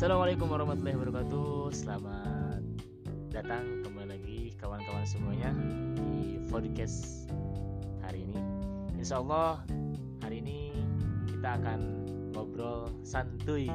[0.00, 1.76] Assalamualaikum warahmatullahi wabarakatuh.
[1.76, 2.64] Selamat
[3.28, 5.52] datang kembali lagi kawan-kawan semuanya
[5.92, 7.28] Di podcast
[8.00, 8.40] hari ini.
[8.96, 9.60] Insya Allah
[10.24, 10.72] hari ini
[11.28, 11.80] kita akan
[12.32, 13.68] ngobrol santuy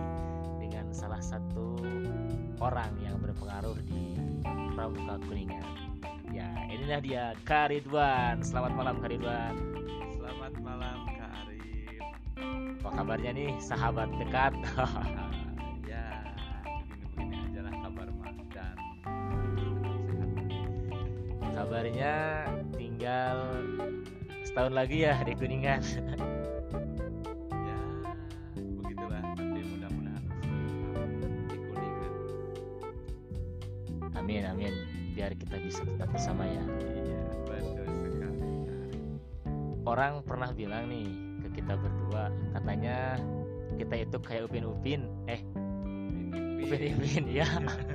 [0.57, 1.77] Dengan salah satu
[2.57, 4.17] orang yang berpengaruh di
[4.73, 5.61] Pramuka Kuningan.
[6.33, 8.41] Ya inilah dia Kak Ridwan.
[8.41, 9.53] Selamat malam Kak Ridwan.
[10.17, 12.01] Selamat malam Kak Arif.
[12.81, 14.57] Apa kabarnya nih sahabat dekat
[21.95, 23.37] Kabarnya tinggal
[24.43, 25.79] setahun lagi ya di Kuningan
[27.55, 27.79] Ya,
[28.83, 29.23] begitulah.
[29.23, 30.23] Tapi mudah-mudahan
[31.47, 32.13] di kuningan.
[34.11, 34.75] Amin amin
[35.15, 38.43] biar kita bisa tetap bersama ya Iya, betul sekali.
[39.87, 41.07] Orang pernah bilang nih
[41.47, 42.27] ke kita berdua
[42.59, 43.23] Katanya
[43.79, 45.01] kita itu kayak Upin Upin
[45.31, 45.39] Eh
[46.59, 47.47] Upin Upin ya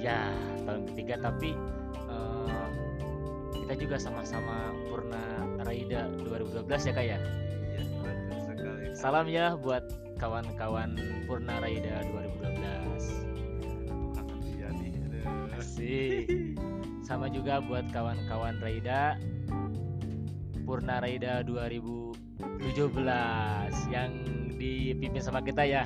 [0.00, 0.32] Iya
[0.64, 1.52] tahun ketiga tapi
[2.08, 2.68] eh,
[3.52, 5.20] Kita juga sama-sama Purna
[5.62, 7.18] Raida 2012 ya kak ya
[7.70, 8.84] Iya, betul sekali.
[8.88, 8.96] Kak.
[8.96, 9.84] Salam ya buat
[10.16, 10.96] kawan-kawan
[11.28, 12.50] Purna Raida 2012
[13.92, 14.90] Aku kangen dia nih.
[14.96, 15.60] Aduh.
[15.60, 16.26] Asik
[17.04, 19.20] Sama juga buat kawan-kawan Raida
[20.64, 22.16] Purna Raida 2017
[23.92, 24.12] Yang
[24.56, 25.84] dipimpin sama kita ya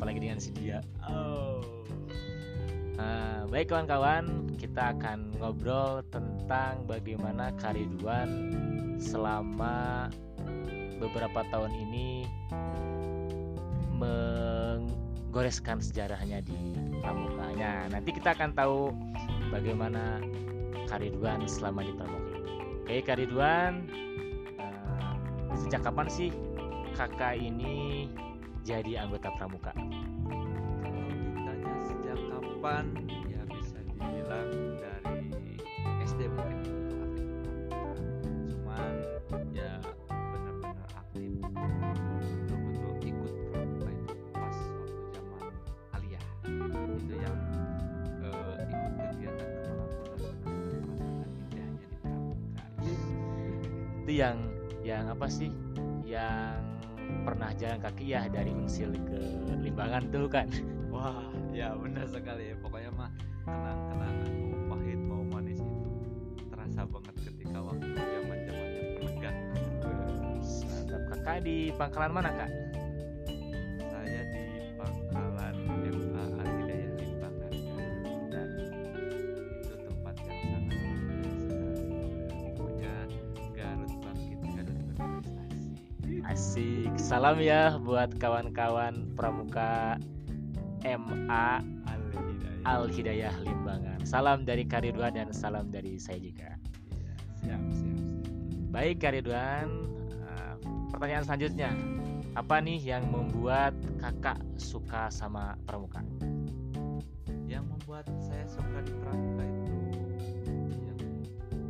[0.00, 0.80] Apalagi dengan si dia.
[1.04, 1.60] Oh.
[2.96, 8.48] Nah, Baik kawan-kawan Kita akan ngobrol tentang bagaimana Kariduan
[8.96, 10.08] Selama
[10.96, 12.24] beberapa tahun ini
[14.00, 16.56] Menggoreskan sejarahnya di
[17.04, 17.92] Pramukanya.
[17.92, 18.88] Nanti kita akan tahu
[19.52, 20.24] bagaimana
[20.88, 22.40] Kariduan selama di Pramuka
[22.88, 23.84] Oke Kariduan
[24.56, 25.12] eh,
[25.60, 26.32] Sejak kapan sih
[26.96, 28.08] kakak ini
[28.70, 29.74] jadi anggota Pramuka?
[29.74, 32.86] Kalau ditanya sejak kapan,
[33.26, 35.58] ya bisa dibilang dari
[36.06, 37.90] SD mungkin untuk aktif pramuka.
[38.46, 38.94] Cuman
[39.50, 39.74] ya
[40.06, 41.42] benar-benar aktif
[42.46, 45.54] betul-betul ikut pramuka itu pas waktu zaman
[45.98, 46.24] aliyah.
[46.94, 47.38] Itu yang
[48.22, 52.64] eh, ikut kegiatan kepala benar-benar merasakan indahnya di pramuka.
[54.06, 54.38] itu yang
[54.86, 55.50] yang apa sih
[56.06, 56.69] yang
[57.26, 59.18] pernah jalan kaki ya dari Unsil ke
[59.60, 60.48] Limbangan tuh kan
[60.90, 61.22] Wah,
[61.54, 62.54] ya benar sekali ya.
[62.58, 63.10] Pokoknya mah
[63.46, 65.90] kenang-kenangan mau pahit mau manis itu
[66.50, 69.36] terasa banget ketika waktu zaman zamannya penegak.
[70.42, 71.02] Mantap.
[71.14, 72.50] kakak di pangkalan mana kak
[86.28, 86.92] asik.
[87.00, 89.96] Salam ya buat kawan-kawan pramuka
[90.84, 91.48] MA
[91.86, 92.60] Al Hidayah.
[92.68, 94.00] Al Hidayah Limbangan.
[94.04, 96.56] Salam dari Karidwan dan salam dari saya juga.
[96.92, 97.98] Iya, siap, siap, siap.
[98.72, 99.68] baik Karidwan.
[100.10, 100.54] Eh,
[100.92, 101.70] pertanyaan selanjutnya.
[102.38, 106.04] Apa nih yang membuat kakak suka sama pramuka?
[107.50, 109.78] Yang membuat saya suka di pramuka itu
[110.86, 110.98] yang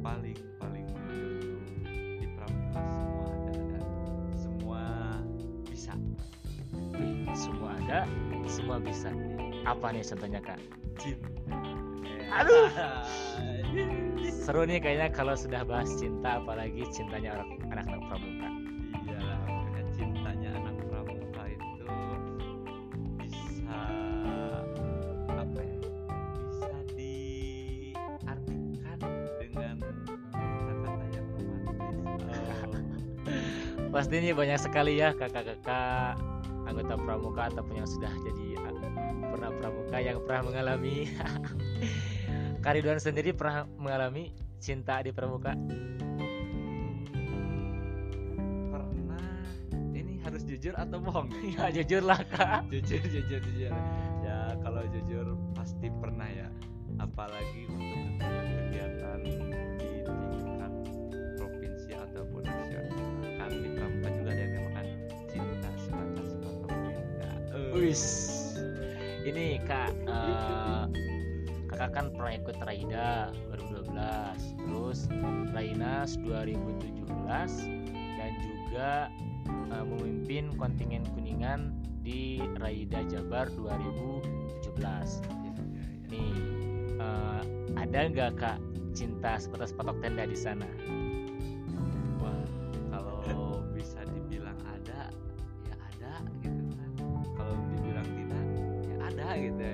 [0.04, 0.49] paling
[7.90, 8.06] semua ada
[8.46, 9.10] semua bisa
[9.66, 10.62] apa nih contohnya kak
[10.94, 11.26] cinta
[12.30, 12.70] Aduh.
[14.22, 18.48] Seru nih kayaknya kalau sudah bahas cinta apalagi cintanya orang anak-anak pramuka.
[19.02, 21.66] iyalah pokoknya cintanya anak pramuka itu
[23.18, 23.82] bisa
[25.26, 25.78] apa ya
[26.54, 28.98] bisa diartikan
[29.42, 29.74] dengan
[30.38, 33.90] kata-kata yang romantis oh.
[33.98, 36.14] Pasti ini banyak sekali ya kakak-kakak
[36.70, 38.46] anggota pramuka ataupun yang sudah jadi
[39.30, 41.10] pernah pramuka yang pernah mengalami.
[42.64, 44.30] Kariduan sendiri pernah mengalami
[44.60, 45.56] cinta di pramuka.
[48.70, 49.24] pernah
[49.96, 52.68] ini harus jujur atau bohong ya jujur lah kak.
[52.68, 53.72] jujur jujur jujur
[54.22, 55.26] ya kalau jujur
[55.56, 56.48] pasti pernah ya
[57.00, 57.59] apalagi
[67.80, 68.04] Wis.
[69.24, 70.84] Ini kak eh,
[71.72, 75.08] kakak kan pernah ikut Raida 2012, terus
[75.56, 77.08] Rainas 2017
[78.20, 79.08] dan juga
[79.48, 81.72] eh, memimpin kontingen Kuningan
[82.04, 85.64] di Raida Jabar 2017 Iya, iya.
[86.12, 86.32] Nih,
[87.00, 87.42] eh,
[87.80, 88.60] ada nggak kak
[88.92, 90.68] cinta sebatas patok tenda di sana?
[99.38, 99.66] Gitu.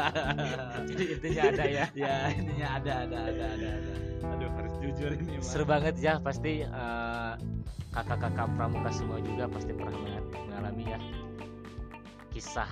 [0.90, 1.84] Jadi intinya ada ya.
[2.06, 3.94] ya intinya ada, ada, ada, ada, ada.
[4.34, 5.40] Aduh harus jujur ini.
[5.40, 5.46] Mas.
[5.48, 7.32] Seru banget ya pasti eh,
[7.94, 10.98] kakak-kakak pramuka semua juga pasti pernah menga- mengalami ya
[12.34, 12.66] kisah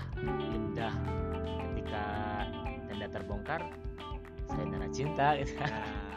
[0.52, 0.90] indah
[1.70, 2.04] ketika
[2.90, 3.62] tenda terbongkar
[4.52, 5.54] darah cinta gitu.
[5.56, 6.11] Nah,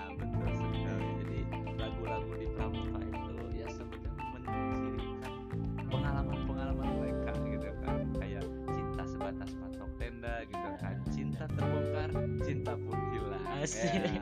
[13.66, 13.98] Asik.
[13.98, 14.22] Ya,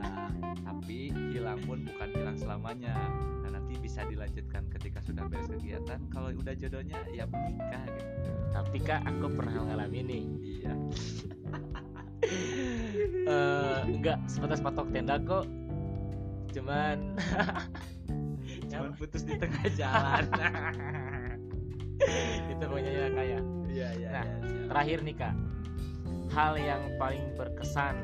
[0.64, 2.96] tapi hilang pun bukan hilang selamanya.
[3.44, 6.00] Nah, nanti bisa dilanjutkan ketika sudah beres kegiatan.
[6.08, 8.32] Kalau udah jodohnya ya menikah gitu.
[8.54, 10.24] Tapi kak aku pernah mengalami nih
[10.64, 10.74] Iya.
[13.28, 15.44] eh enggak sebatas patok tenda kok
[16.56, 17.18] cuman
[18.72, 20.24] Cuman putus di tengah jalan.
[22.52, 24.66] itu pokoknya ya kak ya Iya, iya, Nah, siap.
[24.72, 25.36] terakhir nih kak
[26.32, 27.96] hal yang paling berkesan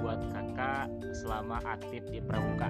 [0.00, 2.68] buat kakak selama aktif di pramuka?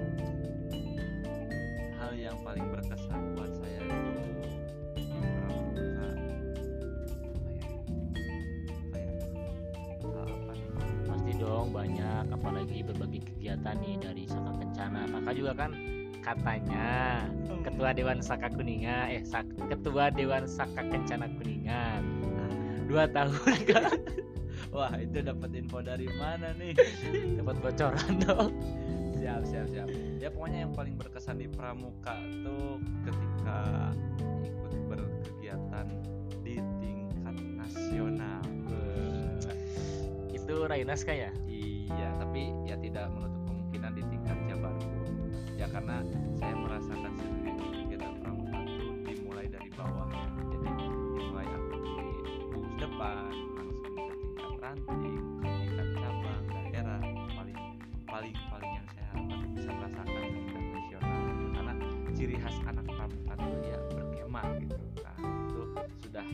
[1.97, 4.09] Hal yang paling berkesan buat saya itu
[4.95, 5.73] di pramuka.
[5.75, 6.11] Ya?
[6.15, 6.39] Nih?
[11.07, 12.23] Pasti dong banyak.
[12.31, 15.01] Apalagi berbagai kegiatan nih dari Saka Kencana.
[15.09, 15.71] Kakak juga kan
[16.23, 17.23] katanya
[17.63, 22.03] ketua Dewan Saka Kuningan eh Sak- ketua Dewan Saka Kencana Kuningan
[22.87, 23.35] dua tahun
[23.69, 23.95] kak
[24.71, 26.73] wah itu dapat info dari mana nih?
[27.39, 28.51] Dapat bocoran dong.
[29.17, 29.87] Siap siap siap.
[30.21, 32.15] Ya pokoknya yang paling berkesan di pramuka
[32.45, 32.77] tuh
[33.07, 33.59] ketika
[34.45, 35.87] ikut berkegiatan
[36.45, 38.43] di tingkat nasional.
[40.31, 41.31] Itu Rainas kak ya
[62.27, 64.75] ciri khas anak pramuka itu ya berkemah gitu.
[64.99, 65.15] Nah,
[65.47, 65.61] itu
[66.03, 66.25] sudah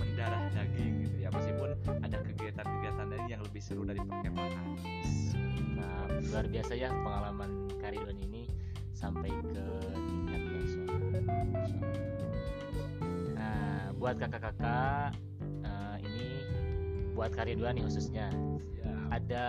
[0.00, 1.68] mendarah daging gitu ya meskipun
[2.00, 4.72] ada kegiatan-kegiatan lain yang lebih seru dari perkemahan.
[5.76, 8.48] nah luar biasa ya pengalaman Karidon ini
[8.96, 11.02] sampai ke tingkat nasional
[13.36, 15.12] nah buat kakak-kakak
[15.60, 16.28] eh, ini
[17.12, 18.32] buat Karidon nih khususnya
[18.80, 19.46] Ya, ada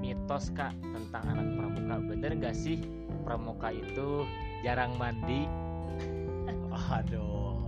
[0.00, 2.80] mitos kak tentang anak pramuka bener nggak sih
[3.24, 4.28] pramuka itu
[4.64, 5.44] jarang mandi
[6.94, 7.60] aduh.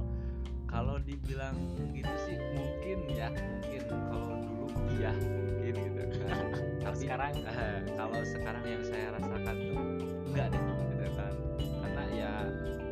[0.66, 1.56] Kalau dibilang
[1.94, 4.66] gitu sih mungkin ya, mungkin kalau dulu
[4.98, 6.36] iya mungkin gitu kan.
[6.84, 7.32] Tapi sekarang?
[7.42, 9.80] eh, kalau sekarang yang saya rasakan tuh
[10.30, 11.34] enggak deh gitu kan.
[11.56, 12.32] Karena ya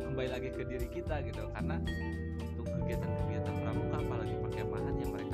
[0.07, 1.75] kembali lagi ke diri kita gitu karena
[2.55, 5.24] untuk kegiatan-kegiatan pramuka apalagi perkemahan yang mereka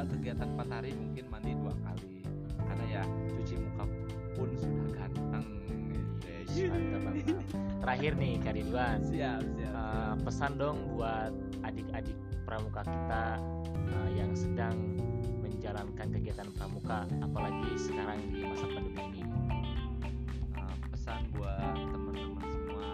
[0.00, 2.08] enggak kegiatan 4 hari mungkin mandi dua kali.
[2.56, 3.02] Karena ya
[3.36, 3.84] cuci muka
[4.32, 5.46] pun sudah ganteng.
[6.50, 7.36] Mantap mantap
[7.80, 11.32] terakhir nih Karidwan siap siap Eh, pesan dong buat
[11.66, 12.14] adik-adik
[12.46, 13.38] pramuka kita
[13.90, 14.74] eh, yang sedang
[15.42, 19.22] menjalankan kegiatan pramuka apalagi sekarang di masa pandemi ini.
[20.54, 22.88] Uh, pesan buat teman-teman semua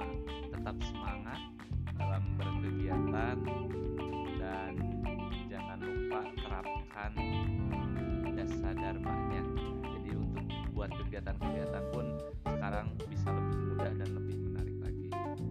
[0.52, 1.40] tetap semangat
[1.96, 3.36] dalam berkegiatan
[8.86, 9.42] dharmanya
[9.82, 12.06] jadi untuk buat kegiatan-kegiatan pun
[12.46, 15.08] sekarang bisa lebih mudah dan lebih menarik lagi.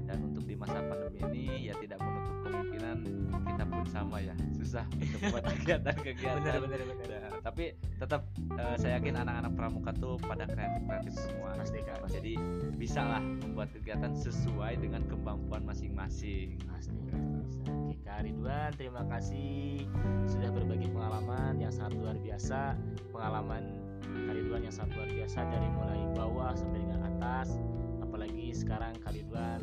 [0.08, 2.98] Dan untuk di masa pandemi ini ya tidak menutup kemungkinan
[3.44, 8.26] kita pun sama ya susah untuk buat kegiatan-kegiatan bener bener bener Nah, tapi tetap
[8.58, 11.58] eh, saya yakin anak-anak pramuka tuh pada kreatif-kreatif semua.
[11.58, 12.16] Pasti, Kak, pasti.
[12.22, 12.34] Jadi
[12.76, 16.58] bisa lah membuat kegiatan sesuai dengan kemampuan masing-masing.
[16.70, 16.94] pasti.
[17.16, 19.84] Oke Kak Ridwan terima kasih
[20.30, 22.78] sudah berbagi pengalaman yang sangat luar biasa
[23.10, 23.64] pengalaman
[24.06, 27.58] Kak Ridwan yang sangat luar biasa dari mulai bawah sampai dengan atas
[28.06, 29.60] apalagi sekarang Kak Ridwan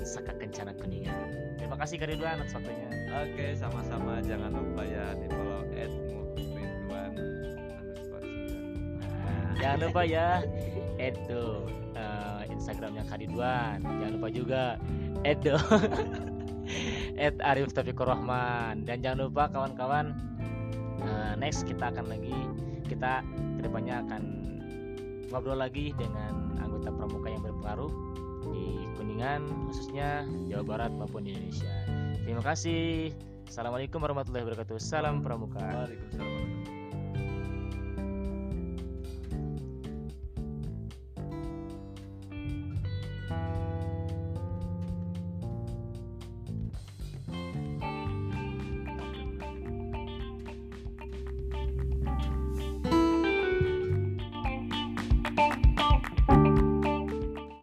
[0.00, 1.28] Dewan Saka Kencana Kuningan.
[1.60, 2.88] Terima kasih Kak Ridwan atas waktunya.
[3.20, 4.24] Oke, sama-sama.
[4.24, 7.10] Jangan lupa ya di follow underscore sembilan.
[9.20, 10.40] Nah, jangan lupa ya
[10.96, 14.62] Edo eh, Instagramnya Kak Ridwan jangan lupa juga
[15.20, 15.60] Edo
[17.28, 18.88] at Arif Taufikur Rahman.
[18.88, 20.16] Dan jangan lupa kawan-kawan
[21.04, 22.32] uh, next kita akan lagi
[22.88, 23.20] kita
[23.60, 24.22] ke depannya akan
[25.28, 27.92] ngobrol lagi dengan anggota pramuka yang berpengaruh
[28.50, 31.72] di Kuningan khususnya Jawa Barat maupun di Indonesia.
[32.22, 33.14] Terima kasih.
[33.50, 34.78] Assalamualaikum warahmatullahi wabarakatuh.
[34.78, 35.58] Salam pramuka.
[35.58, 36.39] Waalaikumsalam